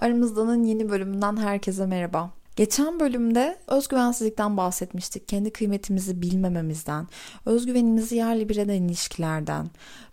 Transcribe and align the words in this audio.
Aramızdanın 0.00 0.64
yeni 0.64 0.88
bölümünden 0.90 1.36
herkese 1.36 1.86
merhaba. 1.86 2.30
Geçen 2.56 3.00
bölümde 3.00 3.58
özgüvensizlikten 3.66 4.56
bahsetmiştik. 4.56 5.28
Kendi 5.28 5.52
kıymetimizi 5.52 6.22
bilmememizden, 6.22 7.08
özgüvenimizi 7.46 8.16
yerli 8.16 8.48
bir 8.48 8.56
eden 8.56 8.82
ilişkilerden, 8.82 9.70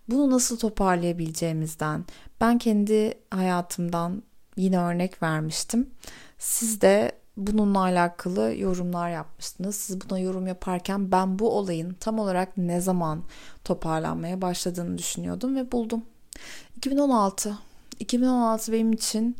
bunu 0.08 0.30
nasıl 0.30 0.58
toparlayabileceğimizden, 0.58 2.04
ben 2.40 2.58
kendi 2.58 3.14
hayatımdan 3.30 4.22
yine 4.56 4.78
örnek 4.78 5.22
vermiştim. 5.22 5.90
Siz 6.38 6.80
de 6.80 7.12
bununla 7.36 7.80
alakalı 7.80 8.54
yorumlar 8.56 9.10
yapmıştınız. 9.10 9.76
Siz 9.76 10.00
buna 10.00 10.18
yorum 10.18 10.46
yaparken 10.46 11.12
ben 11.12 11.38
bu 11.38 11.50
olayın 11.50 11.96
tam 12.00 12.18
olarak 12.18 12.56
ne 12.56 12.80
zaman 12.80 13.22
toparlanmaya 13.64 14.42
başladığını 14.42 14.98
düşünüyordum 14.98 15.56
ve 15.56 15.72
buldum. 15.72 16.02
2016. 16.76 17.58
2016 18.00 18.72
benim 18.72 18.92
için 18.92 19.36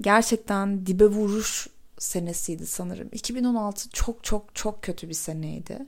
gerçekten 0.00 0.86
dibe 0.86 1.06
vuruş 1.06 1.68
senesiydi 1.98 2.66
sanırım. 2.66 3.08
2016 3.12 3.90
çok 3.90 4.24
çok 4.24 4.54
çok 4.54 4.82
kötü 4.82 5.08
bir 5.08 5.14
seneydi. 5.14 5.78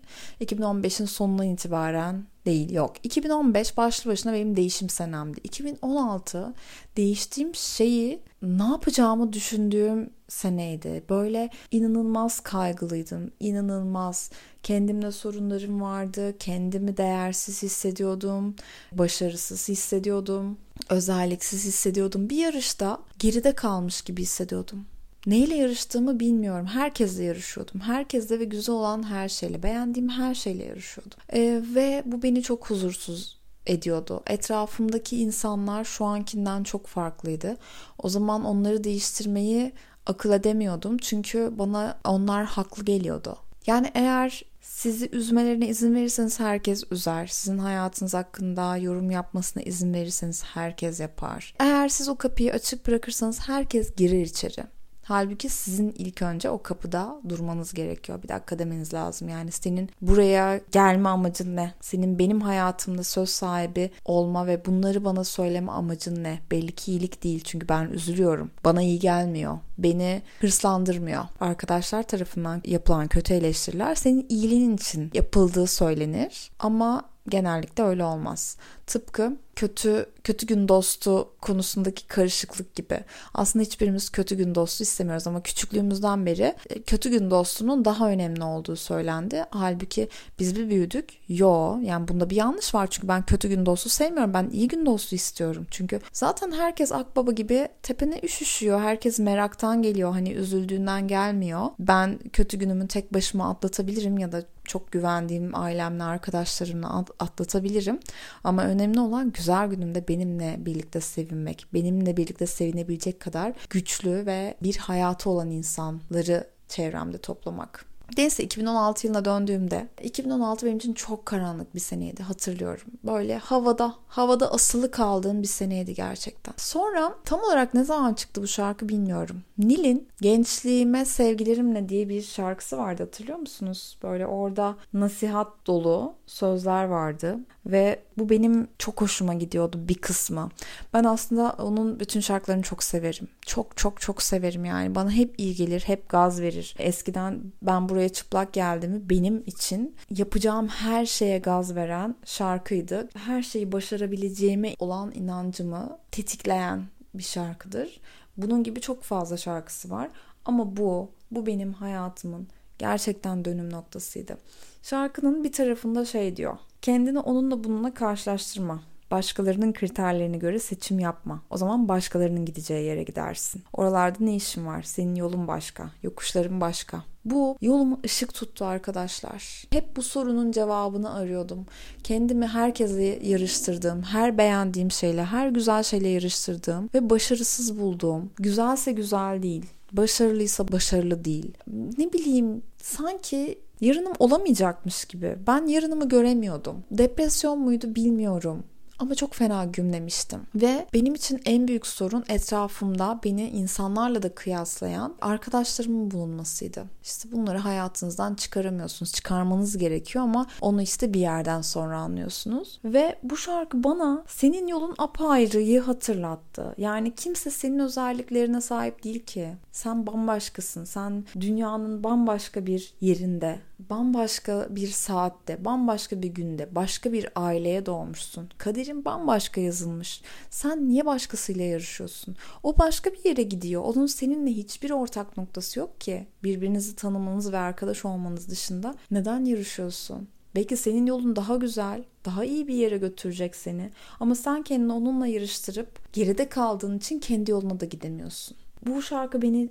2015'in 0.40 1.06
sonundan 1.06 1.46
itibaren 1.46 2.24
değil 2.46 2.70
yok. 2.72 2.96
2015 3.02 3.76
başlı 3.76 4.10
başına 4.10 4.32
benim 4.32 4.56
değişim 4.56 4.88
senemdi. 4.88 5.40
2016 5.44 6.54
değiştiğim 6.96 7.54
şeyi 7.54 8.20
ne 8.42 8.62
yapacağımı 8.62 9.32
düşündüğüm 9.32 10.10
seneydi. 10.28 11.04
Böyle 11.08 11.50
inanılmaz 11.70 12.40
kaygılıydım. 12.40 13.30
İnanılmaz 13.40 14.30
kendimle 14.62 15.12
sorunlarım 15.12 15.80
vardı. 15.80 16.38
Kendimi 16.38 16.96
değersiz 16.96 17.62
hissediyordum. 17.62 18.56
Başarısız 18.92 19.68
hissediyordum. 19.68 20.58
Özelliksiz 20.88 21.64
hissediyordum. 21.64 22.30
Bir 22.30 22.36
yarışta 22.36 23.00
geride 23.18 23.54
kalmış 23.54 24.02
gibi 24.02 24.22
hissediyordum. 24.22 24.86
Neyle 25.26 25.54
yarıştığımı 25.54 26.20
bilmiyorum. 26.20 26.66
Herkesle 26.66 27.24
yarışıyordum. 27.24 27.80
Herkesle 27.80 28.40
ve 28.40 28.44
güzel 28.44 28.74
olan 28.74 29.02
her 29.02 29.28
şeyle, 29.28 29.62
beğendiğim 29.62 30.08
her 30.08 30.34
şeyle 30.34 30.64
yarışıyordum. 30.64 31.18
Ee, 31.32 31.62
ve 31.74 32.02
bu 32.06 32.22
beni 32.22 32.42
çok 32.42 32.70
huzursuz 32.70 33.40
ediyordu. 33.66 34.22
Etrafımdaki 34.26 35.16
insanlar 35.16 35.84
şu 35.84 36.04
ankinden 36.04 36.62
çok 36.62 36.86
farklıydı. 36.86 37.56
O 37.98 38.08
zaman 38.08 38.44
onları 38.44 38.84
değiştirmeyi 38.84 39.72
akıl 40.06 40.32
edemiyordum. 40.32 40.98
Çünkü 40.98 41.50
bana 41.52 41.98
onlar 42.04 42.44
haklı 42.44 42.84
geliyordu. 42.84 43.36
Yani 43.66 43.90
eğer 43.94 44.42
sizi 44.60 45.08
üzmelerine 45.12 45.68
izin 45.68 45.94
verirseniz 45.94 46.40
herkes 46.40 46.84
üzer. 46.90 47.26
Sizin 47.26 47.58
hayatınız 47.58 48.14
hakkında 48.14 48.76
yorum 48.76 49.10
yapmasına 49.10 49.62
izin 49.62 49.94
verirseniz 49.94 50.44
herkes 50.44 51.00
yapar. 51.00 51.54
Eğer 51.60 51.88
siz 51.88 52.08
o 52.08 52.16
kapıyı 52.16 52.52
açık 52.52 52.86
bırakırsanız 52.86 53.40
herkes 53.48 53.96
girer 53.96 54.22
içeri. 54.22 54.79
Halbuki 55.10 55.48
sizin 55.48 55.94
ilk 55.98 56.22
önce 56.22 56.50
o 56.50 56.62
kapıda 56.62 57.20
durmanız 57.28 57.74
gerekiyor. 57.74 58.22
Bir 58.22 58.28
dakika 58.28 58.58
demeniz 58.58 58.94
lazım. 58.94 59.28
Yani 59.28 59.52
senin 59.52 59.90
buraya 60.00 60.60
gelme 60.72 61.08
amacın 61.08 61.56
ne? 61.56 61.74
Senin 61.80 62.18
benim 62.18 62.40
hayatımda 62.40 63.04
söz 63.04 63.28
sahibi 63.30 63.90
olma 64.04 64.46
ve 64.46 64.64
bunları 64.66 65.04
bana 65.04 65.24
söyleme 65.24 65.72
amacın 65.72 66.24
ne? 66.24 66.40
Belli 66.50 66.72
ki 66.72 66.92
iyilik 66.92 67.24
değil 67.24 67.40
çünkü 67.44 67.68
ben 67.68 67.88
üzülüyorum. 67.88 68.50
Bana 68.64 68.82
iyi 68.82 68.98
gelmiyor. 68.98 69.58
Beni 69.78 70.22
hırslandırmıyor. 70.40 71.24
Arkadaşlar 71.40 72.02
tarafından 72.02 72.62
yapılan 72.64 73.08
kötü 73.08 73.34
eleştiriler 73.34 73.94
senin 73.94 74.26
iyiliğin 74.28 74.76
için 74.76 75.10
yapıldığı 75.14 75.66
söylenir. 75.66 76.50
Ama 76.58 77.10
genellikle 77.28 77.84
öyle 77.84 78.04
olmaz. 78.04 78.56
Tıpkı 78.86 79.36
kötü 79.56 80.06
kötü 80.24 80.46
gün 80.46 80.68
dostu 80.68 81.28
konusundaki 81.40 82.06
karışıklık 82.06 82.74
gibi. 82.74 83.04
Aslında 83.34 83.64
hiçbirimiz 83.64 84.10
kötü 84.10 84.36
gün 84.36 84.54
dostu 84.54 84.82
istemiyoruz 84.82 85.26
ama 85.26 85.42
küçüklüğümüzden 85.42 86.26
beri 86.26 86.54
e, 86.70 86.82
kötü 86.82 87.10
gün 87.10 87.30
dostunun 87.30 87.84
daha 87.84 88.10
önemli 88.10 88.44
olduğu 88.44 88.76
söylendi. 88.76 89.44
Halbuki 89.50 90.08
biz 90.38 90.56
bir 90.56 90.70
büyüdük. 90.70 91.10
Yo 91.28 91.78
yani 91.82 92.08
bunda 92.08 92.30
bir 92.30 92.36
yanlış 92.36 92.74
var 92.74 92.86
çünkü 92.90 93.08
ben 93.08 93.26
kötü 93.26 93.48
gün 93.48 93.66
dostu 93.66 93.88
sevmiyorum. 93.88 94.34
Ben 94.34 94.50
iyi 94.52 94.68
gün 94.68 94.86
dostu 94.86 95.14
istiyorum. 95.14 95.66
Çünkü 95.70 96.00
zaten 96.12 96.52
herkes 96.52 96.92
akbaba 96.92 97.32
gibi 97.32 97.68
tepene 97.82 98.20
üşüşüyor. 98.22 98.80
Herkes 98.80 99.18
meraktan 99.18 99.82
geliyor. 99.82 100.12
Hani 100.12 100.32
üzüldüğünden 100.32 101.08
gelmiyor. 101.08 101.66
Ben 101.78 102.18
kötü 102.32 102.56
günümü 102.56 102.88
tek 102.88 103.14
başıma 103.14 103.50
atlatabilirim 103.50 104.18
ya 104.18 104.32
da 104.32 104.44
çok 104.70 104.92
güvendiğim 104.92 105.54
ailemle 105.54 106.02
arkadaşlarımla 106.02 107.04
atlatabilirim. 107.18 108.00
Ama 108.44 108.64
önemli 108.64 109.00
olan 109.00 109.32
güzel 109.32 109.68
günümde 109.68 110.08
benimle 110.08 110.56
birlikte 110.58 111.00
sevinmek, 111.00 111.66
benimle 111.74 112.16
birlikte 112.16 112.46
sevinebilecek 112.46 113.20
kadar 113.20 113.52
güçlü 113.70 114.26
ve 114.26 114.54
bir 114.62 114.76
hayatı 114.76 115.30
olan 115.30 115.50
insanları 115.50 116.46
çevremde 116.68 117.18
toplamak. 117.18 117.89
Neyse 118.16 118.42
2016 118.44 119.06
yılına 119.06 119.24
döndüğümde 119.24 119.88
2016 120.02 120.66
benim 120.66 120.76
için 120.76 120.92
çok 120.92 121.26
karanlık 121.26 121.74
bir 121.74 121.80
seneydi 121.80 122.22
hatırlıyorum. 122.22 122.86
Böyle 123.04 123.38
havada, 123.38 123.94
havada 124.08 124.52
asılı 124.52 124.90
kaldığım 124.90 125.42
bir 125.42 125.48
seneydi 125.48 125.94
gerçekten. 125.94 126.54
Sonra 126.56 127.14
tam 127.24 127.40
olarak 127.40 127.74
ne 127.74 127.84
zaman 127.84 128.14
çıktı 128.14 128.42
bu 128.42 128.46
şarkı 128.46 128.88
bilmiyorum. 128.88 129.42
Nil'in 129.58 130.08
Gençliğime 130.20 131.04
Sevgilerimle 131.04 131.88
diye 131.88 132.08
bir 132.08 132.22
şarkısı 132.22 132.78
vardı 132.78 133.02
hatırlıyor 133.02 133.38
musunuz? 133.38 133.98
Böyle 134.02 134.26
orada 134.26 134.76
nasihat 134.92 135.66
dolu 135.66 136.14
sözler 136.26 136.84
vardı 136.84 137.38
ve 137.66 138.02
bu 138.18 138.30
benim 138.30 138.68
çok 138.78 139.00
hoşuma 139.00 139.34
gidiyordu 139.34 139.80
bir 139.88 139.94
kısmı. 139.94 140.48
Ben 140.94 141.04
aslında 141.04 141.56
onun 141.58 142.00
bütün 142.00 142.20
şarkılarını 142.20 142.62
çok 142.62 142.82
severim. 142.82 143.28
Çok 143.46 143.76
çok 143.76 144.00
çok 144.00 144.22
severim 144.22 144.64
yani. 144.64 144.94
Bana 144.94 145.10
hep 145.10 145.34
iyi 145.38 145.54
gelir, 145.54 145.82
hep 145.86 146.08
gaz 146.08 146.40
verir. 146.40 146.74
Eskiden 146.78 147.40
ben 147.62 147.88
buraya 147.88 147.99
çıplak 148.08 148.52
geldiğimi 148.52 149.10
benim 149.10 149.42
için 149.46 149.96
yapacağım 150.10 150.68
her 150.68 151.06
şeye 151.06 151.38
gaz 151.38 151.74
veren 151.74 152.14
şarkıydı. 152.24 153.08
Her 153.16 153.42
şeyi 153.42 153.72
başarabileceğime 153.72 154.74
olan 154.78 155.12
inancımı 155.12 155.98
tetikleyen 156.10 156.86
bir 157.14 157.22
şarkıdır. 157.22 158.00
Bunun 158.36 158.62
gibi 158.62 158.80
çok 158.80 159.02
fazla 159.02 159.36
şarkısı 159.36 159.90
var 159.90 160.10
ama 160.44 160.76
bu 160.76 161.10
bu 161.30 161.46
benim 161.46 161.72
hayatımın 161.72 162.48
gerçekten 162.78 163.44
dönüm 163.44 163.72
noktasıydı. 163.72 164.38
Şarkının 164.82 165.44
bir 165.44 165.52
tarafında 165.52 166.04
şey 166.04 166.36
diyor. 166.36 166.58
Kendini 166.82 167.18
onunla 167.18 167.64
bununla 167.64 167.94
karşılaştırma. 167.94 168.82
Başkalarının 169.10 169.72
kriterlerine 169.72 170.36
göre 170.36 170.58
seçim 170.58 170.98
yapma. 170.98 171.42
O 171.50 171.56
zaman 171.56 171.88
başkalarının 171.88 172.44
gideceği 172.44 172.86
yere 172.86 173.02
gidersin. 173.02 173.62
Oralarda 173.72 174.18
ne 174.20 174.36
işin 174.36 174.66
var? 174.66 174.82
Senin 174.82 175.14
yolun 175.14 175.48
başka, 175.48 175.90
yokuşların 176.02 176.60
başka. 176.60 177.02
Bu 177.24 177.56
yolumu 177.60 178.00
ışık 178.04 178.34
tuttu 178.34 178.64
arkadaşlar. 178.64 179.64
Hep 179.70 179.96
bu 179.96 180.02
sorunun 180.02 180.52
cevabını 180.52 181.14
arıyordum. 181.14 181.66
Kendimi 182.04 182.46
herkese 182.46 183.18
yarıştırdığım, 183.22 184.02
her 184.02 184.38
beğendiğim 184.38 184.90
şeyle, 184.90 185.24
her 185.24 185.48
güzel 185.48 185.82
şeyle 185.82 186.08
yarıştırdığım 186.08 186.90
ve 186.94 187.10
başarısız 187.10 187.80
bulduğum, 187.80 188.30
güzelse 188.36 188.92
güzel 188.92 189.42
değil, 189.42 189.64
başarılıysa 189.92 190.72
başarılı 190.72 191.24
değil. 191.24 191.52
Ne 191.98 192.12
bileyim 192.12 192.62
sanki 192.82 193.58
yarınım 193.80 194.12
olamayacakmış 194.18 195.04
gibi. 195.04 195.36
Ben 195.46 195.66
yarınımı 195.66 196.08
göremiyordum. 196.08 196.76
Depresyon 196.90 197.58
muydu 197.58 197.94
bilmiyorum 197.94 198.64
ama 199.00 199.14
çok 199.14 199.34
fena 199.34 199.64
gümlemiştim. 199.64 200.40
Ve 200.54 200.86
benim 200.94 201.14
için 201.14 201.40
en 201.44 201.68
büyük 201.68 201.86
sorun 201.86 202.24
etrafımda 202.28 203.20
beni 203.24 203.48
insanlarla 203.48 204.22
da 204.22 204.34
kıyaslayan 204.34 205.14
arkadaşlarımın 205.20 206.10
bulunmasıydı. 206.10 206.84
İşte 207.02 207.32
bunları 207.32 207.58
hayatınızdan 207.58 208.34
çıkaramıyorsunuz. 208.34 209.12
Çıkarmanız 209.12 209.78
gerekiyor 209.78 210.24
ama 210.24 210.46
onu 210.60 210.82
işte 210.82 211.14
bir 211.14 211.20
yerden 211.20 211.60
sonra 211.60 211.98
anlıyorsunuz. 211.98 212.80
Ve 212.84 213.16
bu 213.22 213.36
şarkı 213.36 213.84
bana 213.84 214.24
senin 214.28 214.66
yolun 214.66 214.94
apayrıyı 214.98 215.80
hatırlattı. 215.80 216.74
Yani 216.78 217.14
kimse 217.14 217.50
senin 217.50 217.78
özelliklerine 217.78 218.60
sahip 218.60 219.04
değil 219.04 219.20
ki. 219.20 219.48
Sen 219.72 220.06
bambaşkasın. 220.06 220.84
Sen 220.84 221.24
dünyanın 221.40 222.04
bambaşka 222.04 222.66
bir 222.66 222.94
yerinde 223.00 223.58
bambaşka 223.90 224.66
bir 224.70 224.88
saatte, 224.88 225.64
bambaşka 225.64 226.22
bir 226.22 226.28
günde, 226.28 226.74
başka 226.74 227.12
bir 227.12 227.28
aileye 227.34 227.86
doğmuşsun. 227.86 228.48
Kaderin 228.90 229.04
bambaşka 229.04 229.60
yazılmış. 229.60 230.22
Sen 230.50 230.88
niye 230.88 231.06
başkasıyla 231.06 231.64
yarışıyorsun? 231.64 232.36
O 232.62 232.78
başka 232.78 233.10
bir 233.10 233.24
yere 233.24 233.42
gidiyor. 233.42 233.82
Onun 233.84 234.06
seninle 234.06 234.50
hiçbir 234.50 234.90
ortak 234.90 235.36
noktası 235.36 235.78
yok 235.78 236.00
ki. 236.00 236.26
Birbirinizi 236.42 236.96
tanımanız 236.96 237.52
ve 237.52 237.58
arkadaş 237.58 238.04
olmanız 238.04 238.48
dışında 238.48 238.94
neden 239.10 239.44
yarışıyorsun? 239.44 240.28
Belki 240.54 240.76
senin 240.76 241.06
yolun 241.06 241.36
daha 241.36 241.56
güzel, 241.56 242.04
daha 242.24 242.44
iyi 242.44 242.68
bir 242.68 242.74
yere 242.74 242.98
götürecek 242.98 243.56
seni. 243.56 243.90
Ama 244.20 244.34
sen 244.34 244.62
kendini 244.62 244.92
onunla 244.92 245.26
yarıştırıp 245.26 246.12
geride 246.12 246.48
kaldığın 246.48 246.98
için 246.98 247.18
kendi 247.20 247.50
yoluna 247.50 247.80
da 247.80 247.84
gidemiyorsun. 247.84 248.56
Bu 248.86 249.02
şarkı 249.02 249.42
beni 249.42 249.70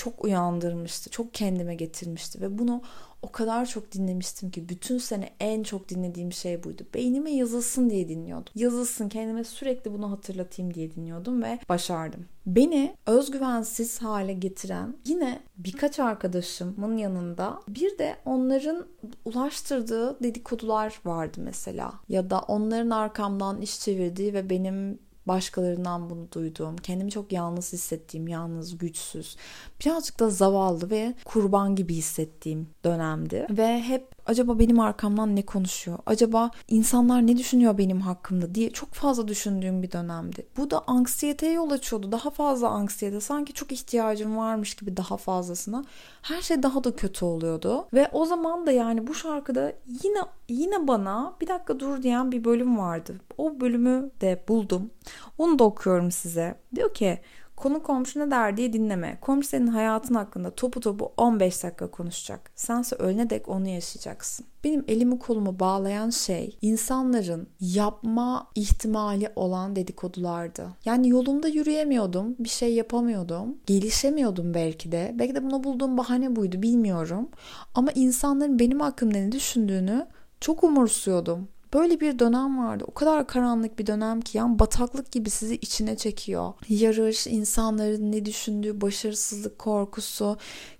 çok 0.00 0.24
uyandırmıştı. 0.24 1.10
Çok 1.10 1.34
kendime 1.34 1.74
getirmişti 1.74 2.40
ve 2.40 2.58
bunu 2.58 2.82
o 3.22 3.32
kadar 3.32 3.66
çok 3.66 3.92
dinlemiştim 3.92 4.50
ki 4.50 4.68
bütün 4.68 4.98
sene 4.98 5.30
en 5.40 5.62
çok 5.62 5.88
dinlediğim 5.88 6.32
şey 6.32 6.64
buydu. 6.64 6.82
Beynime 6.94 7.30
yazılsın 7.30 7.90
diye 7.90 8.08
dinliyordum. 8.08 8.52
Yazılsın 8.54 9.08
kendime 9.08 9.44
sürekli 9.44 9.92
bunu 9.92 10.10
hatırlatayım 10.10 10.74
diye 10.74 10.94
dinliyordum 10.94 11.42
ve 11.42 11.58
başardım. 11.68 12.24
Beni 12.46 12.94
özgüvensiz 13.06 14.02
hale 14.02 14.32
getiren 14.32 14.94
yine 15.06 15.42
birkaç 15.56 15.98
arkadaşımın 15.98 16.96
yanında 16.96 17.60
bir 17.68 17.98
de 17.98 18.16
onların 18.24 18.86
ulaştırdığı 19.24 20.22
dedikodular 20.22 21.00
vardı 21.04 21.40
mesela. 21.44 21.92
Ya 22.08 22.30
da 22.30 22.40
onların 22.40 22.90
arkamdan 22.90 23.60
iş 23.60 23.80
çevirdiği 23.80 24.34
ve 24.34 24.50
benim 24.50 24.98
başkalarından 25.30 26.10
bunu 26.10 26.32
duyduğum, 26.32 26.76
kendimi 26.76 27.10
çok 27.10 27.32
yalnız 27.32 27.72
hissettiğim, 27.72 28.28
yalnız, 28.28 28.78
güçsüz, 28.78 29.36
birazcık 29.80 30.20
da 30.20 30.30
zavallı 30.30 30.90
ve 30.90 31.14
kurban 31.24 31.76
gibi 31.76 31.94
hissettiğim 31.94 32.68
dönemdi. 32.84 33.46
Ve 33.50 33.80
hep 33.80 34.19
acaba 34.26 34.58
benim 34.58 34.80
arkamdan 34.80 35.36
ne 35.36 35.42
konuşuyor? 35.42 35.98
Acaba 36.06 36.50
insanlar 36.68 37.26
ne 37.26 37.36
düşünüyor 37.36 37.78
benim 37.78 38.00
hakkımda 38.00 38.54
diye 38.54 38.70
çok 38.70 38.92
fazla 38.92 39.28
düşündüğüm 39.28 39.82
bir 39.82 39.92
dönemdi. 39.92 40.46
Bu 40.56 40.70
da 40.70 40.84
anksiyeteye 40.86 41.52
yol 41.52 41.70
açıyordu. 41.70 42.12
Daha 42.12 42.30
fazla 42.30 42.68
anksiyete. 42.68 43.20
Sanki 43.20 43.52
çok 43.52 43.72
ihtiyacım 43.72 44.36
varmış 44.36 44.74
gibi 44.74 44.96
daha 44.96 45.16
fazlasına. 45.16 45.84
Her 46.22 46.42
şey 46.42 46.62
daha 46.62 46.84
da 46.84 46.96
kötü 46.96 47.24
oluyordu. 47.24 47.86
Ve 47.94 48.08
o 48.12 48.26
zaman 48.26 48.66
da 48.66 48.72
yani 48.72 49.06
bu 49.06 49.14
şarkıda 49.14 49.72
yine 50.04 50.18
yine 50.48 50.88
bana 50.88 51.34
bir 51.40 51.48
dakika 51.48 51.80
dur 51.80 52.02
diyen 52.02 52.32
bir 52.32 52.44
bölüm 52.44 52.78
vardı. 52.78 53.20
O 53.38 53.60
bölümü 53.60 54.10
de 54.20 54.44
buldum. 54.48 54.90
Onu 55.38 55.58
da 55.58 55.64
okuyorum 55.64 56.10
size. 56.10 56.54
Diyor 56.74 56.94
ki 56.94 57.18
Konu 57.60 57.82
komşu 57.82 58.20
ne 58.20 58.30
der 58.30 58.56
diye 58.56 58.72
dinleme. 58.72 59.18
Komşu 59.20 59.48
senin 59.48 59.66
hayatın 59.66 60.14
hakkında 60.14 60.50
topu 60.50 60.80
topu 60.80 61.12
15 61.16 61.64
dakika 61.64 61.90
konuşacak. 61.90 62.50
Sense 62.54 62.96
ölene 62.96 63.30
dek 63.30 63.48
onu 63.48 63.68
yaşayacaksın. 63.68 64.46
Benim 64.64 64.84
elimi 64.88 65.18
kolumu 65.18 65.60
bağlayan 65.60 66.10
şey 66.10 66.58
insanların 66.62 67.48
yapma 67.60 68.48
ihtimali 68.54 69.32
olan 69.36 69.76
dedikodulardı. 69.76 70.68
Yani 70.84 71.08
yolumda 71.08 71.48
yürüyemiyordum, 71.48 72.36
bir 72.38 72.48
şey 72.48 72.74
yapamıyordum, 72.74 73.56
gelişemiyordum 73.66 74.54
belki 74.54 74.92
de. 74.92 75.14
Belki 75.18 75.34
de 75.34 75.42
buna 75.44 75.64
bulduğum 75.64 75.98
bahane 75.98 76.36
buydu 76.36 76.62
bilmiyorum. 76.62 77.28
Ama 77.74 77.92
insanların 77.92 78.58
benim 78.58 78.80
hakkımda 78.80 79.18
ne 79.18 79.32
düşündüğünü 79.32 80.06
çok 80.40 80.64
umursuyordum. 80.64 81.48
Böyle 81.74 82.00
bir 82.00 82.18
dönem 82.18 82.58
vardı. 82.58 82.84
O 82.86 82.94
kadar 82.94 83.26
karanlık 83.26 83.78
bir 83.78 83.86
dönem 83.86 84.20
ki 84.20 84.38
yani 84.38 84.58
bataklık 84.58 85.12
gibi 85.12 85.30
sizi 85.30 85.54
içine 85.54 85.96
çekiyor. 85.96 86.52
Yarış, 86.68 87.26
insanların 87.26 88.12
ne 88.12 88.24
düşündüğü, 88.24 88.80
başarısızlık 88.80 89.58
korkusu, 89.58 90.36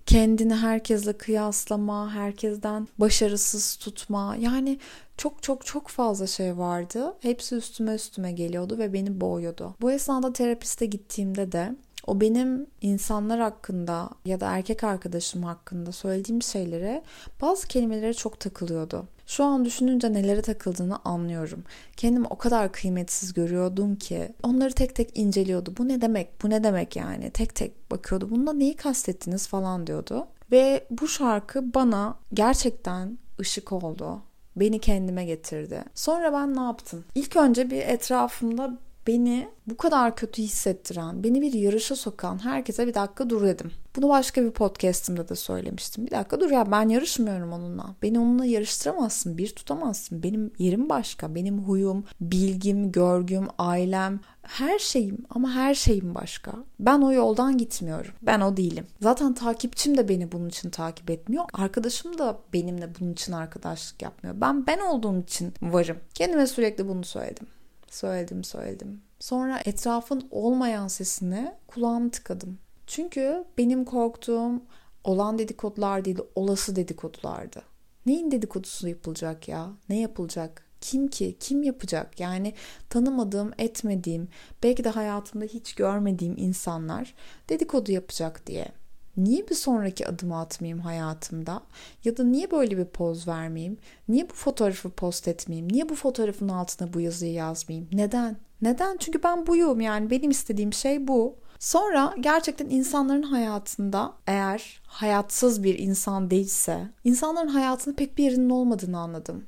kendini 0.07 0.55
herkesle 0.55 1.13
kıyaslama, 1.13 2.15
herkesten 2.15 2.89
başarısız 2.99 3.77
tutma. 3.77 4.37
Yani 4.41 4.79
çok 5.17 5.43
çok 5.43 5.67
çok 5.67 5.89
fazla 5.89 6.27
şey 6.27 6.59
vardı. 6.59 7.15
Hepsi 7.21 7.55
üstüme 7.55 7.95
üstüme 7.95 8.33
geliyordu 8.33 8.79
ve 8.79 8.93
beni 8.93 9.21
boğuyordu. 9.21 9.75
Bu 9.81 9.93
esnada 9.93 10.33
terapiste 10.33 10.87
gittiğimde 10.87 11.53
de 11.53 11.75
o 12.11 12.21
benim 12.21 12.67
insanlar 12.81 13.41
hakkında 13.41 14.11
ya 14.25 14.41
da 14.41 14.51
erkek 14.51 14.85
arkadaşım 14.85 15.43
hakkında 15.43 15.93
söylediğim 15.93 16.43
şeylere 16.43 17.03
bazı 17.41 17.69
kelimelere 17.69 18.15
çok 18.15 18.41
takılıyordu. 18.41 19.05
Şu 19.27 19.45
an 19.45 19.65
düşününce 19.65 20.13
nelere 20.13 20.43
takıldığını 20.43 20.99
anlıyorum. 21.05 21.65
Kendimi 21.97 22.27
o 22.27 22.39
kadar 22.39 22.73
kıymetsiz 22.73 23.33
görüyordum 23.33 23.97
ki 23.97 24.33
onları 24.43 24.73
tek 24.73 24.95
tek 24.95 25.19
inceliyordu. 25.19 25.75
Bu 25.79 25.89
ne 25.89 26.01
demek? 26.01 26.43
Bu 26.43 26.51
ne 26.51 26.65
demek 26.65 26.97
yani? 26.97 27.31
Tek 27.31 27.55
tek 27.55 27.91
bakıyordu. 27.91 28.31
Bunda 28.31 28.53
neyi 28.53 28.77
kastettiniz 28.77 29.49
falan 29.49 29.87
diyordu. 29.87 30.27
Ve 30.53 30.87
bu 30.91 31.09
şarkı 31.09 31.75
bana 31.75 32.15
gerçekten 32.35 33.19
ışık 33.41 33.73
oldu. 33.73 34.23
Beni 34.57 34.79
kendime 34.79 35.25
getirdi. 35.25 35.85
Sonra 35.95 36.33
ben 36.33 36.57
ne 36.57 36.61
yaptım? 36.61 37.05
İlk 37.15 37.37
önce 37.37 37.71
bir 37.71 37.81
etrafımda 37.81 38.79
beni 39.07 39.49
bu 39.67 39.77
kadar 39.77 40.17
kötü 40.17 40.43
hissettiren, 40.43 41.25
beni 41.25 41.41
bir 41.43 41.53
yarışa 41.53 41.97
sokan 41.97 42.45
herkese 42.45 42.87
bir 42.87 42.95
dakika 42.95 43.31
dur 43.31 43.43
dedim. 43.43 43.73
Bunu 43.97 44.09
başka 44.09 44.45
bir 44.45 44.51
podcastımda 44.51 45.29
da 45.29 45.37
söylemiştim. 45.37 46.07
Bir 46.07 46.11
dakika 46.11 46.41
dur 46.41 46.51
ya 46.51 46.71
ben 46.71 46.89
yarışmıyorum 46.89 47.53
onunla. 47.53 47.95
Beni 48.03 48.19
onunla 48.19 48.45
yarıştıramazsın, 48.45 49.39
bir 49.39 49.49
tutamazsın. 49.49 50.23
Benim 50.23 50.53
yerim 50.59 50.89
başka. 50.89 51.35
Benim 51.35 51.59
huyum, 51.59 52.05
bilgim, 52.21 52.93
görgüm, 52.93 53.47
ailem, 53.59 54.21
her 54.43 54.79
şeyim 54.79 55.19
ama 55.31 55.51
her 55.51 55.75
şeyim 55.75 56.15
başka. 56.15 56.53
Ben 56.81 57.01
o 57.01 57.13
yoldan 57.13 57.59
gitmiyorum. 57.59 58.13
Ben 58.23 58.41
o 58.41 58.57
değilim. 58.57 58.87
Zaten 59.01 59.35
takipçim 59.35 59.97
de 59.97 60.09
beni 60.09 60.33
bunun 60.33 60.49
için 60.49 60.71
takip 60.71 61.11
etmiyor. 61.11 61.45
Arkadaşım 61.53 62.19
da 62.19 62.39
benimle 62.53 62.89
bunun 63.01 63.13
için 63.13 63.33
arkadaşlık 63.33 64.03
yapmıyor. 64.03 64.41
Ben 64.41 64.67
ben 64.67 64.79
olduğum 64.79 65.21
için 65.21 65.55
varım. 65.63 65.97
Kendime 66.15 66.47
sürekli 66.47 66.89
bunu 66.89 67.05
söyledim. 67.05 67.47
Söyledim 67.91 68.45
söyledim. 68.45 69.03
Sonra 69.21 69.61
etrafın 69.65 70.29
olmayan 70.31 70.89
sesine 70.89 71.59
kulağımı 71.67 72.11
tıkadım. 72.11 72.59
Çünkü 72.87 73.45
benim 73.59 73.85
korktuğum 73.85 74.63
olan 75.05 75.39
dedikodular 75.39 76.05
değil, 76.05 76.19
olası 76.35 76.77
dedikodulardı. 76.77 77.63
Neyin 78.07 78.31
dedikodusu 78.31 78.89
yapılacak 78.89 79.49
ya? 79.49 79.71
Ne 79.89 80.01
yapılacak? 80.01 80.63
Kim 80.81 81.09
ki? 81.09 81.37
Kim 81.41 81.63
yapacak? 81.63 82.21
Yani 82.21 82.55
tanımadığım, 82.91 83.53
etmediğim, 83.59 84.29
belki 84.63 84.85
de 84.85 84.89
hayatımda 84.89 85.45
hiç 85.45 85.75
görmediğim 85.75 86.35
insanlar 86.37 87.15
dedikodu 87.49 87.93
yapacak 87.93 88.47
diye 88.47 88.69
niye 89.17 89.49
bir 89.49 89.55
sonraki 89.55 90.09
adımı 90.09 90.41
atmayayım 90.41 90.79
hayatımda? 90.79 91.63
Ya 92.05 92.17
da 92.17 92.25
niye 92.25 92.51
böyle 92.51 92.79
bir 92.79 92.85
poz 92.85 93.29
vermeyeyim? 93.29 93.79
Niye 94.09 94.31
bu 94.31 94.35
fotoğrafı 94.35 94.91
post 94.91 95.29
etmeyeyim? 95.29 95.73
Niye 95.73 95.89
bu 95.89 95.95
fotoğrafın 95.95 96.49
altına 96.49 96.93
bu 96.93 97.01
yazıyı 97.01 97.33
yazmayayım? 97.33 97.89
Neden? 97.93 98.37
Neden? 98.63 98.97
Çünkü 98.97 99.23
ben 99.23 99.47
buyum 99.47 99.81
yani 99.81 100.11
benim 100.11 100.31
istediğim 100.31 100.73
şey 100.73 101.09
bu. 101.09 101.37
Sonra 101.59 102.15
gerçekten 102.21 102.69
insanların 102.71 103.23
hayatında 103.23 104.13
eğer 104.27 104.81
hayatsız 104.87 105.63
bir 105.63 105.79
insan 105.79 106.31
değilse 106.31 106.89
insanların 107.05 107.49
hayatında 107.49 107.97
pek 107.97 108.19
bir 108.19 108.25
yerinin 108.25 108.51
olmadığını 108.51 108.99
anladım. 108.99 109.47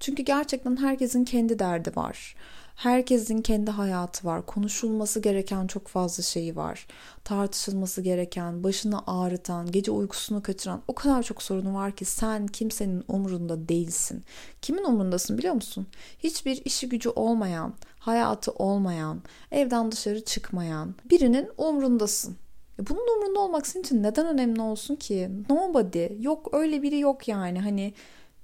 Çünkü 0.00 0.22
gerçekten 0.22 0.76
herkesin 0.76 1.24
kendi 1.24 1.58
derdi 1.58 1.96
var. 1.96 2.36
Herkesin 2.76 3.42
kendi 3.42 3.70
hayatı 3.70 4.26
var. 4.26 4.46
Konuşulması 4.46 5.20
gereken 5.20 5.66
çok 5.66 5.88
fazla 5.88 6.22
şeyi 6.22 6.56
var. 6.56 6.86
Tartışılması 7.24 8.02
gereken, 8.02 8.64
başını 8.64 9.00
ağrıtan, 9.06 9.70
gece 9.70 9.90
uykusunu 9.90 10.42
kaçıran 10.42 10.82
o 10.88 10.94
kadar 10.94 11.22
çok 11.22 11.42
sorunu 11.42 11.74
var 11.74 11.92
ki 11.92 12.04
sen 12.04 12.46
kimsenin 12.46 13.04
umurunda 13.08 13.68
değilsin. 13.68 14.24
Kimin 14.62 14.84
umurundasın 14.84 15.38
biliyor 15.38 15.54
musun? 15.54 15.86
Hiçbir 16.18 16.62
işi 16.64 16.88
gücü 16.88 17.08
olmayan, 17.08 17.74
hayatı 17.98 18.52
olmayan, 18.52 19.22
evden 19.50 19.92
dışarı 19.92 20.24
çıkmayan 20.24 20.94
birinin 21.10 21.48
umrundasın. 21.58 22.36
E, 22.80 22.86
bunun 22.86 23.16
umrunda 23.16 23.40
olmak 23.40 23.66
senin 23.66 23.84
için 23.84 24.02
neden 24.02 24.26
önemli 24.26 24.60
olsun 24.62 24.96
ki? 24.96 25.30
Nobody. 25.50 26.08
Yok 26.20 26.48
öyle 26.52 26.82
biri 26.82 26.98
yok 26.98 27.28
yani. 27.28 27.60
Hani 27.60 27.94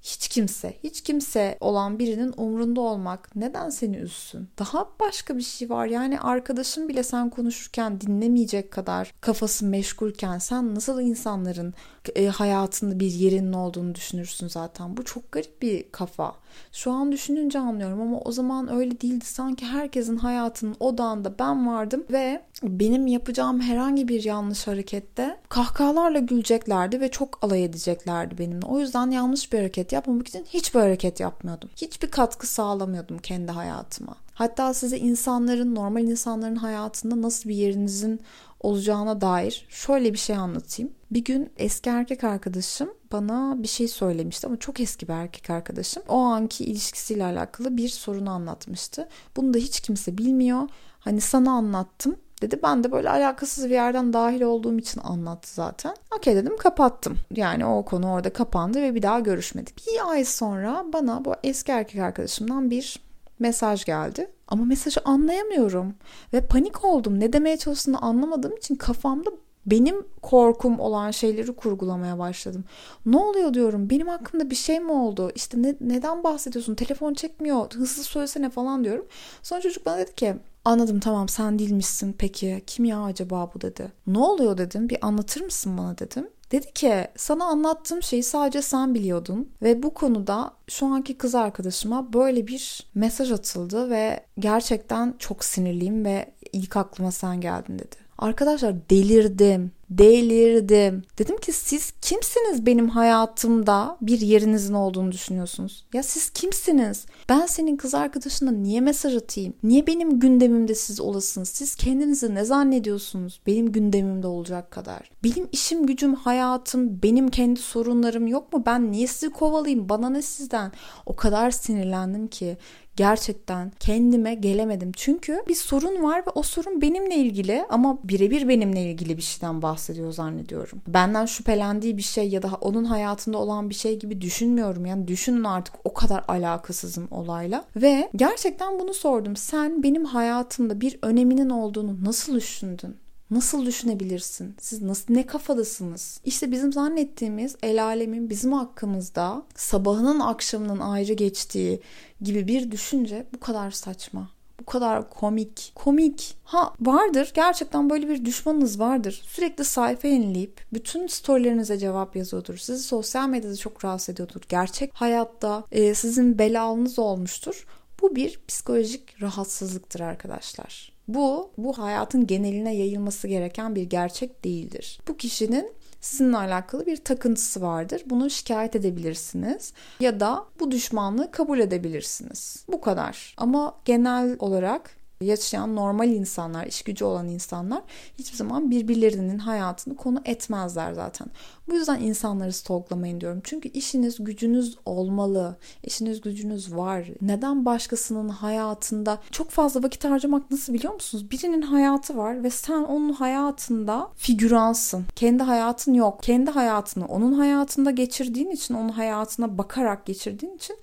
hiç 0.02 0.28
kimse, 0.28 0.78
hiç 0.84 1.00
kimse 1.00 1.56
olan 1.60 1.98
birinin 1.98 2.34
umrunda 2.36 2.80
olmak 2.80 3.36
neden 3.36 3.70
seni 3.70 3.96
üzsün? 3.96 4.48
Daha 4.58 4.88
başka 5.00 5.36
bir 5.36 5.42
şey 5.42 5.70
var. 5.70 5.86
Yani 5.86 6.20
arkadaşın 6.20 6.88
bile 6.88 7.02
sen 7.02 7.30
konuşurken 7.30 8.00
dinlemeyecek 8.00 8.70
kadar 8.70 9.14
kafası 9.20 9.66
meşgulken 9.66 10.38
sen 10.38 10.74
nasıl 10.74 11.00
insanların 11.00 11.74
e, 12.14 12.26
hayatında 12.26 13.00
bir 13.00 13.10
yerinin 13.10 13.52
olduğunu 13.52 13.94
düşünürsün 13.94 14.48
zaten. 14.48 14.96
Bu 14.96 15.04
çok 15.04 15.32
garip 15.32 15.62
bir 15.62 15.92
kafa. 15.92 16.41
Şu 16.72 16.92
an 16.92 17.12
düşününce 17.12 17.58
anlıyorum 17.58 18.00
ama 18.00 18.18
o 18.18 18.32
zaman 18.32 18.72
öyle 18.72 19.00
değildi. 19.00 19.24
Sanki 19.24 19.66
herkesin 19.66 20.16
hayatının 20.16 20.76
odağında 20.80 21.38
ben 21.38 21.66
vardım 21.66 22.04
ve 22.10 22.42
benim 22.62 23.06
yapacağım 23.06 23.60
herhangi 23.60 24.08
bir 24.08 24.24
yanlış 24.24 24.66
harekette 24.66 25.38
kahkahalarla 25.48 26.18
güleceklerdi 26.18 27.00
ve 27.00 27.10
çok 27.10 27.38
alay 27.44 27.64
edeceklerdi 27.64 28.38
benimle. 28.38 28.66
O 28.66 28.78
yüzden 28.78 29.10
yanlış 29.10 29.52
bir 29.52 29.58
hareket 29.58 29.92
yapmamak 29.92 30.28
için 30.28 30.46
hiçbir 30.48 30.80
hareket 30.80 31.20
yapmıyordum. 31.20 31.70
Hiçbir 31.76 32.10
katkı 32.10 32.46
sağlamıyordum 32.46 33.18
kendi 33.18 33.52
hayatıma. 33.52 34.16
Hatta 34.42 34.74
size 34.74 34.98
insanların, 34.98 35.74
normal 35.74 36.02
insanların 36.02 36.56
hayatında 36.56 37.22
nasıl 37.22 37.48
bir 37.48 37.54
yerinizin 37.54 38.20
olacağına 38.60 39.20
dair 39.20 39.66
şöyle 39.68 40.12
bir 40.12 40.18
şey 40.18 40.36
anlatayım. 40.36 40.92
Bir 41.10 41.24
gün 41.24 41.50
eski 41.56 41.90
erkek 41.90 42.24
arkadaşım 42.24 42.90
bana 43.12 43.62
bir 43.62 43.68
şey 43.68 43.88
söylemişti 43.88 44.46
ama 44.46 44.56
çok 44.56 44.80
eski 44.80 45.08
bir 45.08 45.12
erkek 45.12 45.50
arkadaşım. 45.50 46.02
O 46.08 46.18
anki 46.18 46.64
ilişkisiyle 46.64 47.24
alakalı 47.24 47.76
bir 47.76 47.88
sorunu 47.88 48.30
anlatmıştı. 48.30 49.08
Bunu 49.36 49.54
da 49.54 49.58
hiç 49.58 49.80
kimse 49.80 50.18
bilmiyor. 50.18 50.68
Hani 51.00 51.20
sana 51.20 51.52
anlattım 51.52 52.16
dedi. 52.42 52.60
Ben 52.62 52.84
de 52.84 52.92
böyle 52.92 53.10
alakasız 53.10 53.64
bir 53.64 53.74
yerden 53.74 54.12
dahil 54.12 54.42
olduğum 54.42 54.78
için 54.78 55.00
anlattı 55.00 55.54
zaten. 55.54 55.94
Okey 56.16 56.36
dedim 56.36 56.56
kapattım. 56.56 57.16
Yani 57.30 57.66
o 57.66 57.84
konu 57.84 58.12
orada 58.12 58.32
kapandı 58.32 58.82
ve 58.82 58.94
bir 58.94 59.02
daha 59.02 59.20
görüşmedik. 59.20 59.86
Bir 59.86 60.10
ay 60.10 60.24
sonra 60.24 60.84
bana 60.92 61.24
bu 61.24 61.34
eski 61.42 61.72
erkek 61.72 62.00
arkadaşımdan 62.00 62.70
bir 62.70 63.11
mesaj 63.42 63.84
geldi. 63.84 64.30
Ama 64.48 64.64
mesajı 64.64 65.00
anlayamıyorum 65.04 65.94
ve 66.32 66.46
panik 66.46 66.84
oldum. 66.84 67.20
Ne 67.20 67.32
demeye 67.32 67.56
çalıştığını 67.56 67.98
anlamadığım 67.98 68.56
için 68.56 68.74
kafamda 68.74 69.30
Benim 69.66 70.06
korkum 70.22 70.80
olan 70.80 71.10
şeyleri 71.10 71.52
kurgulamaya 71.52 72.18
başladım. 72.18 72.64
Ne 73.06 73.16
oluyor 73.16 73.54
diyorum. 73.54 73.90
Benim 73.90 74.08
hakkımda 74.08 74.50
bir 74.50 74.54
şey 74.54 74.80
mi 74.80 74.92
oldu? 74.92 75.32
İşte 75.34 75.62
ne, 75.62 75.74
neden 75.80 76.24
bahsediyorsun? 76.24 76.74
Telefon 76.74 77.14
çekmiyor. 77.14 77.72
Hızlı 77.74 78.02
söylesene 78.02 78.50
falan 78.50 78.84
diyorum. 78.84 79.06
Sonra 79.42 79.60
çocuk 79.60 79.86
bana 79.86 79.98
dedi 79.98 80.14
ki 80.14 80.34
Anladım 80.64 81.00
tamam 81.00 81.28
sen 81.28 81.58
değilmişsin 81.58 82.14
peki 82.18 82.62
kim 82.66 82.84
ya 82.84 83.02
acaba 83.02 83.50
bu 83.54 83.60
dedi. 83.60 83.92
Ne 84.06 84.18
oluyor 84.18 84.58
dedim 84.58 84.88
bir 84.88 85.06
anlatır 85.06 85.40
mısın 85.40 85.78
bana 85.78 85.98
dedim. 85.98 86.28
Dedi 86.52 86.72
ki 86.72 87.08
sana 87.16 87.44
anlattığım 87.44 88.02
şeyi 88.02 88.22
sadece 88.22 88.62
sen 88.62 88.94
biliyordun 88.94 89.48
ve 89.62 89.82
bu 89.82 89.94
konuda 89.94 90.52
şu 90.68 90.86
anki 90.86 91.18
kız 91.18 91.34
arkadaşıma 91.34 92.12
böyle 92.12 92.46
bir 92.46 92.86
mesaj 92.94 93.32
atıldı 93.32 93.90
ve 93.90 94.26
gerçekten 94.38 95.14
çok 95.18 95.44
sinirliyim 95.44 96.04
ve 96.04 96.34
ilk 96.52 96.76
aklıma 96.76 97.10
sen 97.10 97.40
geldin 97.40 97.78
dedi. 97.78 97.96
Arkadaşlar 98.18 98.90
delirdim. 98.90 99.72
Delirdim. 99.90 101.02
Dedim 101.18 101.36
ki 101.36 101.52
siz 101.52 101.92
kimsiniz 102.02 102.66
benim 102.66 102.88
hayatımda 102.88 103.96
bir 104.00 104.20
yerinizin 104.20 104.74
olduğunu 104.74 105.12
düşünüyorsunuz? 105.12 105.84
Ya 105.94 106.02
siz 106.02 106.30
kimsiniz? 106.30 107.06
Ben 107.28 107.46
senin 107.46 107.76
kız 107.76 107.94
arkadaşına 107.94 108.50
niye 108.50 108.80
mesaj 108.80 109.16
atayım? 109.16 109.54
Niye 109.62 109.86
benim 109.86 110.20
gündemimde 110.20 110.74
siz 110.74 111.00
olasınız? 111.00 111.48
Siz 111.48 111.74
kendinizi 111.74 112.34
ne 112.34 112.44
zannediyorsunuz? 112.44 113.40
Benim 113.46 113.72
gündemimde 113.72 114.26
olacak 114.26 114.70
kadar. 114.70 115.10
Benim 115.24 115.48
işim 115.52 115.86
gücüm, 115.86 116.14
hayatım, 116.14 117.02
benim 117.02 117.28
kendi 117.28 117.60
sorunlarım 117.60 118.26
yok 118.26 118.52
mu? 118.52 118.62
Ben 118.66 118.92
niye 118.92 119.06
sizi 119.06 119.30
kovalayayım? 119.30 119.88
Bana 119.88 120.10
ne 120.10 120.22
sizden? 120.22 120.72
O 121.06 121.16
kadar 121.16 121.50
sinirlendim 121.50 122.28
ki 122.28 122.56
gerçekten 122.96 123.72
kendime 123.80 124.34
gelemedim. 124.34 124.92
Çünkü 124.96 125.42
bir 125.48 125.54
sorun 125.54 126.02
var 126.02 126.18
ve 126.18 126.30
o 126.34 126.42
sorun 126.42 126.80
benimle 126.80 127.14
ilgili 127.16 127.64
ama 127.70 127.98
birebir 128.04 128.48
benimle 128.48 128.82
ilgili 128.82 129.16
bir 129.16 129.22
şeyden 129.22 129.62
bahsediyor 129.62 130.12
zannediyorum. 130.12 130.82
Benden 130.86 131.26
şüphelendiği 131.26 131.96
bir 131.96 132.02
şey 132.02 132.28
ya 132.28 132.42
da 132.42 132.50
onun 132.60 132.84
hayatında 132.84 133.38
olan 133.38 133.70
bir 133.70 133.74
şey 133.74 133.98
gibi 133.98 134.20
düşünmüyorum. 134.20 134.86
Yani 134.86 135.08
düşünün 135.08 135.44
artık 135.44 135.74
o 135.84 135.94
kadar 135.94 136.24
alakasızım 136.28 137.08
olayla. 137.10 137.64
Ve 137.76 138.10
gerçekten 138.16 138.80
bunu 138.80 138.94
sordum. 138.94 139.36
Sen 139.36 139.82
benim 139.82 140.04
hayatımda 140.04 140.80
bir 140.80 140.98
öneminin 141.02 141.50
olduğunu 141.50 142.04
nasıl 142.04 142.34
düşündün? 142.34 142.96
Nasıl 143.32 143.66
düşünebilirsin? 143.66 144.54
Siz 144.60 144.82
nasıl 144.82 145.14
ne 145.14 145.26
kafadasınız? 145.26 146.20
İşte 146.24 146.52
bizim 146.52 146.72
zannettiğimiz 146.72 147.56
el 147.62 147.84
alemin 147.84 148.30
bizim 148.30 148.52
hakkımızda 148.52 149.42
sabahının 149.54 150.20
akşamının 150.20 150.80
ayrı 150.80 151.12
geçtiği 151.12 151.80
gibi 152.20 152.48
bir 152.48 152.70
düşünce 152.70 153.26
bu 153.34 153.40
kadar 153.40 153.70
saçma. 153.70 154.30
Bu 154.60 154.64
kadar 154.64 155.10
komik. 155.10 155.72
Komik. 155.74 156.36
Ha 156.44 156.72
vardır. 156.80 157.32
Gerçekten 157.34 157.90
böyle 157.90 158.08
bir 158.08 158.24
düşmanınız 158.24 158.80
vardır. 158.80 159.22
Sürekli 159.26 159.64
sayfa 159.64 160.08
yenileyip 160.08 160.60
bütün 160.72 161.06
storylerinize 161.06 161.78
cevap 161.78 162.16
yazıyordur. 162.16 162.56
Sizi 162.56 162.82
sosyal 162.82 163.28
medyada 163.28 163.56
çok 163.56 163.84
rahatsız 163.84 164.08
ediyordur. 164.08 164.40
Gerçek 164.48 164.90
hayatta 164.94 165.64
e, 165.72 165.94
sizin 165.94 166.38
belalınız 166.38 166.98
olmuştur. 166.98 167.66
Bu 168.00 168.16
bir 168.16 168.40
psikolojik 168.48 169.22
rahatsızlıktır 169.22 170.00
arkadaşlar. 170.00 170.91
Bu, 171.08 171.50
bu 171.58 171.78
hayatın 171.78 172.26
geneline 172.26 172.74
yayılması 172.74 173.28
gereken 173.28 173.74
bir 173.74 173.82
gerçek 173.82 174.44
değildir. 174.44 175.00
Bu 175.08 175.16
kişinin 175.16 175.72
sizinle 176.00 176.36
alakalı 176.36 176.86
bir 176.86 176.96
takıntısı 176.96 177.62
vardır. 177.62 178.02
Bunu 178.06 178.30
şikayet 178.30 178.76
edebilirsiniz 178.76 179.72
ya 180.00 180.20
da 180.20 180.44
bu 180.60 180.70
düşmanlığı 180.70 181.30
kabul 181.30 181.58
edebilirsiniz. 181.58 182.64
Bu 182.68 182.80
kadar. 182.80 183.34
Ama 183.36 183.74
genel 183.84 184.36
olarak 184.38 185.01
yaşayan 185.22 185.76
normal 185.76 186.08
insanlar, 186.08 186.66
iş 186.66 186.82
gücü 186.82 187.04
olan 187.04 187.28
insanlar 187.28 187.82
hiçbir 188.18 188.36
zaman 188.36 188.70
birbirlerinin 188.70 189.38
hayatını 189.38 189.96
konu 189.96 190.22
etmezler 190.24 190.92
zaten. 190.92 191.28
Bu 191.68 191.74
yüzden 191.74 192.00
insanları 192.00 192.52
stalklamayın 192.52 193.20
diyorum. 193.20 193.40
Çünkü 193.44 193.68
işiniz 193.68 194.24
gücünüz 194.24 194.78
olmalı. 194.86 195.56
İşiniz 195.82 196.20
gücünüz 196.20 196.74
var. 196.74 197.06
Neden 197.20 197.64
başkasının 197.64 198.28
hayatında 198.28 199.18
çok 199.30 199.50
fazla 199.50 199.82
vakit 199.82 200.04
harcamak 200.04 200.50
nasıl 200.50 200.74
biliyor 200.74 200.94
musunuz? 200.94 201.30
Birinin 201.30 201.62
hayatı 201.62 202.16
var 202.16 202.42
ve 202.44 202.50
sen 202.50 202.82
onun 202.82 203.12
hayatında 203.12 204.10
figüransın. 204.16 205.04
Kendi 205.16 205.42
hayatın 205.42 205.94
yok. 205.94 206.22
Kendi 206.22 206.50
hayatını 206.50 207.06
onun 207.06 207.32
hayatında 207.32 207.90
geçirdiğin 207.90 208.50
için, 208.50 208.74
onun 208.74 208.88
hayatına 208.88 209.58
bakarak 209.58 210.06
geçirdiğin 210.06 210.56
için 210.56 210.76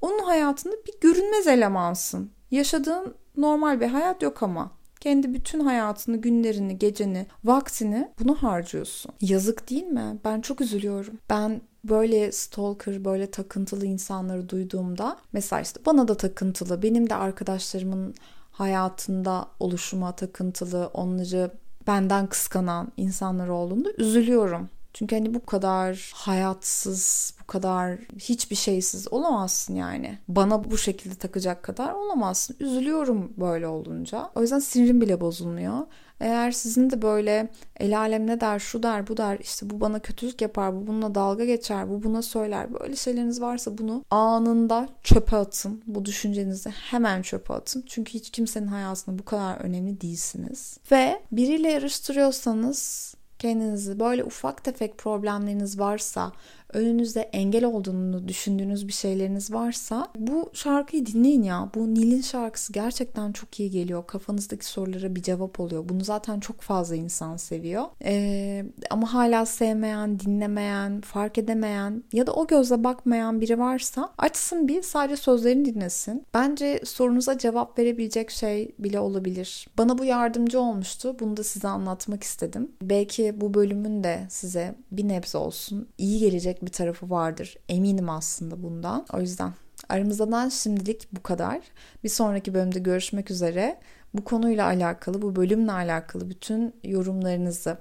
onun 0.00 0.18
hayatında 0.18 0.74
bir 0.86 1.00
görünmez 1.00 1.46
elemansın. 1.46 2.30
Yaşadığın 2.50 3.14
normal 3.36 3.80
bir 3.80 3.86
hayat 3.86 4.22
yok 4.22 4.42
ama. 4.42 4.70
Kendi 5.00 5.34
bütün 5.34 5.60
hayatını, 5.60 6.16
günlerini, 6.16 6.78
geceni, 6.78 7.26
vaktini 7.44 8.08
bunu 8.20 8.34
harcıyorsun. 8.34 9.12
Yazık 9.20 9.70
değil 9.70 9.86
mi? 9.86 10.18
Ben 10.24 10.40
çok 10.40 10.60
üzülüyorum. 10.60 11.18
Ben 11.30 11.60
böyle 11.84 12.32
stalker, 12.32 13.04
böyle 13.04 13.30
takıntılı 13.30 13.86
insanları 13.86 14.48
duyduğumda 14.48 15.16
mesela 15.32 15.62
işte 15.62 15.80
bana 15.86 16.08
da 16.08 16.16
takıntılı, 16.16 16.82
benim 16.82 17.10
de 17.10 17.14
arkadaşlarımın 17.14 18.14
hayatında 18.50 19.48
oluşuma 19.60 20.16
takıntılı, 20.16 20.90
onları 20.94 21.50
benden 21.86 22.26
kıskanan 22.26 22.92
insanlar 22.96 23.48
olduğunda 23.48 23.92
üzülüyorum. 23.92 24.68
Çünkü 24.94 25.16
hani 25.16 25.34
bu 25.34 25.46
kadar 25.46 26.12
hayatsız, 26.14 27.34
bu 27.42 27.46
kadar 27.46 27.98
hiçbir 28.18 28.56
şeysiz 28.56 29.12
olamazsın 29.12 29.74
yani. 29.74 30.18
Bana 30.28 30.70
bu 30.70 30.78
şekilde 30.78 31.14
takacak 31.14 31.62
kadar 31.62 31.92
olamazsın. 31.92 32.56
Üzülüyorum 32.60 33.32
böyle 33.36 33.66
olunca. 33.66 34.30
O 34.34 34.40
yüzden 34.40 34.58
sinirim 34.58 35.00
bile 35.00 35.20
bozulmuyor. 35.20 35.78
Eğer 36.20 36.50
sizin 36.50 36.90
de 36.90 37.02
böyle 37.02 37.48
el 37.80 37.98
alem 37.98 38.26
ne 38.26 38.40
der, 38.40 38.58
şu 38.58 38.82
der, 38.82 39.08
bu 39.08 39.16
der, 39.16 39.38
işte 39.38 39.70
bu 39.70 39.80
bana 39.80 39.98
kötülük 39.98 40.42
yapar, 40.42 40.76
bu 40.76 40.86
bununla 40.86 41.14
dalga 41.14 41.44
geçer, 41.44 41.88
bu 41.88 42.02
buna 42.02 42.22
söyler. 42.22 42.80
Böyle 42.80 42.96
şeyleriniz 42.96 43.40
varsa 43.40 43.78
bunu 43.78 44.04
anında 44.10 44.88
çöpe 45.02 45.36
atın. 45.36 45.82
Bu 45.86 46.04
düşüncenizi 46.04 46.70
hemen 46.70 47.22
çöpe 47.22 47.54
atın. 47.54 47.84
Çünkü 47.86 48.14
hiç 48.14 48.30
kimsenin 48.30 48.66
hayatında 48.66 49.18
bu 49.18 49.24
kadar 49.24 49.56
önemli 49.56 50.00
değilsiniz. 50.00 50.78
Ve 50.92 51.22
biriyle 51.32 51.70
yarıştırıyorsanız 51.70 53.14
kendinizi 53.44 54.00
böyle 54.00 54.24
ufak 54.24 54.64
tefek 54.64 54.98
problemleriniz 54.98 55.78
varsa 55.78 56.32
önünüzde 56.74 57.20
engel 57.20 57.64
olduğunu 57.64 58.28
düşündüğünüz 58.28 58.88
bir 58.88 58.92
şeyleriniz 58.92 59.52
varsa 59.52 60.08
bu 60.18 60.50
şarkıyı 60.52 61.06
dinleyin 61.06 61.42
ya. 61.42 61.70
Bu 61.74 61.94
Nil'in 61.94 62.20
şarkısı 62.20 62.72
gerçekten 62.72 63.32
çok 63.32 63.60
iyi 63.60 63.70
geliyor. 63.70 64.06
Kafanızdaki 64.06 64.66
sorulara 64.66 65.16
bir 65.16 65.22
cevap 65.22 65.60
oluyor. 65.60 65.88
Bunu 65.88 66.04
zaten 66.04 66.40
çok 66.40 66.60
fazla 66.60 66.96
insan 66.96 67.36
seviyor. 67.36 67.84
Ee, 68.04 68.64
ama 68.90 69.14
hala 69.14 69.46
sevmeyen, 69.46 70.20
dinlemeyen, 70.20 71.00
fark 71.00 71.38
edemeyen 71.38 72.04
ya 72.12 72.26
da 72.26 72.32
o 72.32 72.46
gözle 72.46 72.84
bakmayan 72.84 73.40
biri 73.40 73.58
varsa 73.58 74.12
açsın 74.18 74.68
bir 74.68 74.82
sadece 74.82 75.16
sözlerini 75.16 75.64
dinlesin. 75.64 76.26
Bence 76.34 76.80
sorunuza 76.84 77.38
cevap 77.38 77.78
verebilecek 77.78 78.30
şey 78.30 78.74
bile 78.78 79.00
olabilir. 79.00 79.68
Bana 79.78 79.98
bu 79.98 80.04
yardımcı 80.04 80.60
olmuştu. 80.60 81.16
Bunu 81.20 81.36
da 81.36 81.44
size 81.44 81.68
anlatmak 81.68 82.22
istedim. 82.22 82.72
Belki 82.82 83.40
bu 83.40 83.54
bölümün 83.54 84.04
de 84.04 84.26
size 84.28 84.74
bir 84.92 85.08
nebze 85.08 85.38
olsun 85.38 85.88
iyi 85.98 86.18
gelecek 86.20 86.63
bir 86.66 86.72
tarafı 86.72 87.10
vardır. 87.10 87.56
Eminim 87.68 88.10
aslında 88.10 88.62
bundan. 88.62 89.06
O 89.12 89.20
yüzden 89.20 89.52
aramızdan 89.88 90.48
şimdilik 90.48 91.08
bu 91.12 91.22
kadar. 91.22 91.60
Bir 92.04 92.08
sonraki 92.08 92.54
bölümde 92.54 92.78
görüşmek 92.78 93.30
üzere. 93.30 93.80
Bu 94.14 94.24
konuyla 94.24 94.66
alakalı, 94.66 95.22
bu 95.22 95.36
bölümle 95.36 95.72
alakalı 95.72 96.30
bütün 96.30 96.74
yorumlarınızı 96.84 97.78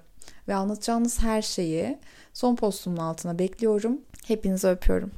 ve 0.47 0.55
anlatacağınız 0.55 1.21
her 1.21 1.41
şeyi 1.41 1.99
son 2.33 2.55
postumun 2.55 2.97
altına 2.97 3.39
bekliyorum. 3.39 4.01
Hepinizi 4.27 4.67
öpüyorum. 4.67 5.11